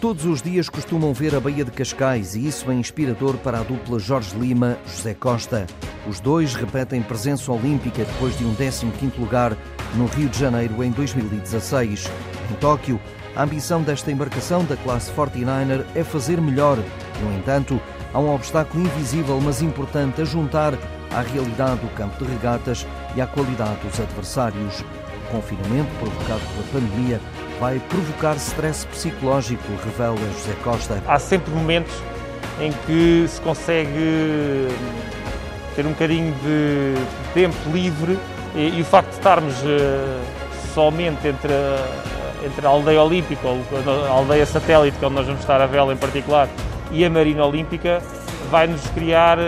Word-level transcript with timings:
Todos 0.00 0.24
os 0.26 0.40
dias 0.40 0.68
costumam 0.68 1.12
ver 1.12 1.34
a 1.34 1.40
Baía 1.40 1.64
de 1.64 1.72
Cascais 1.72 2.36
e 2.36 2.46
isso 2.46 2.70
é 2.70 2.74
inspirador 2.74 3.36
para 3.38 3.58
a 3.58 3.62
dupla 3.64 3.98
Jorge 3.98 4.38
Lima 4.38 4.78
José 4.86 5.12
Costa. 5.12 5.66
Os 6.06 6.20
dois 6.20 6.54
repetem 6.54 7.02
presença 7.02 7.50
olímpica 7.50 8.04
depois 8.04 8.38
de 8.38 8.44
um 8.44 8.54
15º 8.54 9.18
lugar 9.18 9.56
no 9.96 10.06
Rio 10.06 10.28
de 10.28 10.38
Janeiro 10.38 10.84
em 10.84 10.92
2016. 10.92 12.08
Em 12.48 12.54
Tóquio, 12.60 13.00
a 13.34 13.42
ambição 13.42 13.82
desta 13.82 14.12
embarcação 14.12 14.64
da 14.64 14.76
classe 14.76 15.10
49er 15.10 15.84
é 15.96 16.04
fazer 16.04 16.40
melhor. 16.40 16.78
No 17.20 17.36
entanto, 17.36 17.80
há 18.14 18.20
um 18.20 18.32
obstáculo 18.32 18.84
invisível 18.84 19.40
mas 19.40 19.62
importante 19.62 20.22
a 20.22 20.24
juntar 20.24 20.74
à 21.10 21.22
realidade 21.22 21.80
do 21.80 21.88
campo 21.96 22.24
de 22.24 22.30
regatas 22.30 22.86
e 23.16 23.20
à 23.20 23.26
qualidade 23.26 23.80
dos 23.80 23.98
adversários. 23.98 24.80
O 24.80 25.30
confinamento 25.32 25.90
provocado 25.98 26.40
pela 26.54 26.68
pandemia 26.72 27.20
vai 27.60 27.80
provocar 27.88 28.36
stress 28.36 28.86
psicológico, 28.86 29.64
revela 29.84 30.16
José 30.16 30.54
Costa. 30.62 31.02
Há 31.06 31.18
sempre 31.18 31.52
momentos 31.52 31.92
em 32.60 32.72
que 32.86 33.26
se 33.28 33.40
consegue 33.40 34.68
ter 35.74 35.86
um 35.86 35.90
bocadinho 35.90 36.34
de 36.42 36.94
tempo 37.34 37.56
livre 37.72 38.18
e, 38.54 38.78
e 38.78 38.80
o 38.80 38.84
facto 38.84 39.10
de 39.10 39.16
estarmos 39.16 39.54
uh, 39.62 40.74
somente 40.74 41.28
entre 41.28 41.52
a, 41.52 42.46
entre 42.46 42.66
a 42.66 42.68
aldeia 42.68 43.02
olímpica, 43.02 43.42
a 43.46 44.10
aldeia 44.10 44.46
satélite, 44.46 44.96
é 45.00 45.06
onde 45.06 45.16
nós 45.16 45.26
vamos 45.26 45.40
estar 45.40 45.60
a 45.60 45.66
vela 45.66 45.92
em 45.92 45.96
particular, 45.96 46.48
e 46.90 47.04
a 47.04 47.10
Marina 47.10 47.44
Olímpica, 47.44 48.00
vai-nos 48.50 48.86
criar 48.88 49.38
uh, 49.38 49.42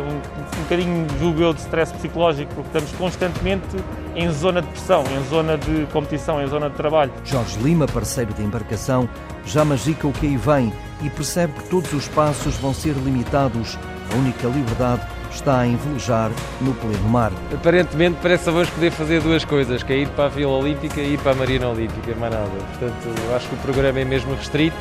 um, 0.00 0.58
um 0.58 0.62
bocadinho, 0.62 1.06
julgo 1.18 1.42
eu, 1.42 1.52
de 1.52 1.60
stress 1.60 1.92
psicológico, 1.92 2.52
porque 2.54 2.68
estamos 2.68 2.92
constantemente 2.92 3.76
em 4.14 4.30
zona 4.30 4.62
de 4.62 4.68
pressão, 4.68 5.04
em 5.04 5.28
zona 5.28 5.58
de 5.58 5.86
competição, 5.92 6.42
em 6.42 6.46
zona 6.46 6.70
de 6.70 6.76
trabalho. 6.76 7.12
Jorge 7.24 7.58
Lima, 7.60 7.86
parceiro 7.86 8.32
de 8.32 8.42
embarcação, 8.42 9.08
já 9.44 9.64
magica 9.64 10.06
o 10.06 10.12
que 10.12 10.26
aí 10.26 10.36
vem 10.36 10.72
e 11.02 11.10
percebe 11.10 11.52
que 11.54 11.68
todos 11.68 11.92
os 11.92 12.08
passos 12.08 12.56
vão 12.56 12.72
ser 12.72 12.94
limitados. 12.94 13.78
A 14.12 14.16
única 14.16 14.46
liberdade 14.46 15.06
está 15.30 15.66
em 15.66 15.76
velejar 15.76 16.30
no 16.60 16.72
pleno 16.74 17.08
mar. 17.08 17.32
Aparentemente 17.52 18.16
parece 18.22 18.48
a 18.48 18.52
vamos 18.52 18.70
poder 18.70 18.90
fazer 18.90 19.20
duas 19.20 19.44
coisas, 19.44 19.82
que 19.82 19.92
é 19.92 19.98
ir 19.98 20.08
para 20.08 20.26
a 20.26 20.28
Vila 20.28 20.52
Olímpica 20.52 21.00
e 21.00 21.14
ir 21.14 21.18
para 21.18 21.32
a 21.32 21.34
Marina 21.34 21.68
Olímpica, 21.68 22.14
mais 22.14 22.32
nada. 22.32 22.48
Portanto, 22.48 23.34
acho 23.34 23.48
que 23.48 23.54
o 23.54 23.58
programa 23.58 24.00
é 24.00 24.04
mesmo 24.04 24.34
restrito 24.34 24.76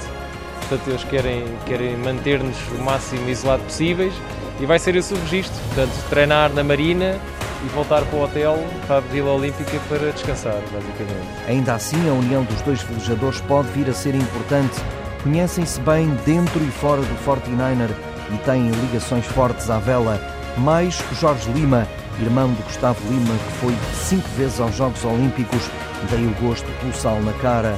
portanto 0.67 0.88
eles 0.88 1.03
querem, 1.03 1.45
querem 1.66 1.97
manter-nos 1.97 2.58
o 2.77 2.83
máximo 2.83 3.30
isolado 3.30 3.63
possíveis 3.63 4.13
e 4.59 4.66
vai 4.66 4.80
ser 4.80 4.95
esse 4.95 5.13
o 5.13 5.17
registro, 5.17 5.59
portanto 5.67 6.09
treinar 6.09 6.52
na 6.53 6.63
Marina 6.63 7.19
e 7.63 7.69
voltar 7.69 8.03
para 8.03 8.17
o 8.17 8.23
hotel, 8.23 8.63
para 8.88 8.97
a 8.97 8.99
Vila 8.99 9.31
Olímpica 9.31 9.80
para 9.89 10.11
descansar, 10.11 10.61
basicamente. 10.71 11.27
Ainda 11.47 11.73
assim, 11.73 12.09
a 12.09 12.13
união 12.13 12.43
dos 12.43 12.61
dois 12.61 12.81
velejadores 12.83 13.41
pode 13.41 13.67
vir 13.69 13.89
a 13.89 13.93
ser 13.93 14.16
importante. 14.16 14.75
Conhecem-se 15.23 15.80
bem 15.81 16.08
dentro 16.25 16.63
e 16.63 16.71
fora 16.71 17.02
do 17.02 17.25
49er 17.25 17.89
e 18.33 18.38
têm 18.39 18.69
ligações 18.69 19.25
fortes 19.25 19.69
à 19.69 19.80
vela. 19.80 20.21
Mais 20.58 21.03
Jorge 21.19 21.52
Lima, 21.52 21.88
irmão 22.21 22.53
de 22.53 22.61
Gustavo 22.63 22.99
Lima, 23.09 23.33
que 23.33 23.53
foi 23.59 23.75
cinco 23.93 24.27
vezes 24.38 24.59
aos 24.59 24.75
Jogos 24.75 25.03
Olímpicos, 25.03 25.69
daí 26.09 26.25
o 26.25 26.36
gosto 26.45 26.67
pelo 26.80 26.93
sal 26.93 27.19
na 27.21 27.33
cara. 27.33 27.75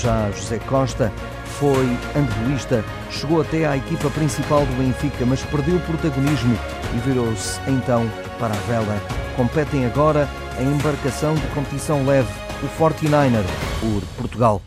Já 0.00 0.30
José 0.32 0.58
Costa 0.60 1.12
foi 1.58 1.86
handbolista, 2.14 2.84
chegou 3.10 3.40
até 3.40 3.66
à 3.66 3.76
equipa 3.76 4.10
principal 4.10 4.60
do 4.66 4.76
Benfica, 4.76 5.24
mas 5.24 5.42
perdeu 5.42 5.76
o 5.76 5.80
protagonismo 5.80 6.56
e 6.94 6.98
virou-se 6.98 7.60
então 7.68 8.10
para 8.38 8.54
a 8.54 8.58
vela. 8.66 9.00
Competem 9.36 9.86
agora 9.86 10.28
a 10.58 10.62
embarcação 10.62 11.34
de 11.34 11.46
competição 11.48 12.04
leve, 12.04 12.32
o 12.62 12.82
49er, 12.82 13.44
por 13.80 14.02
Portugal. 14.16 14.62